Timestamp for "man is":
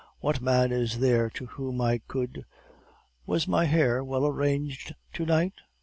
0.41-0.97